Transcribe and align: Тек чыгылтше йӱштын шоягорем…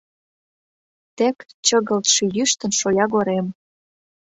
Тек 1.17 1.37
чыгылтше 1.65 2.23
йӱштын 2.35 2.71
шоягорем… 2.79 3.47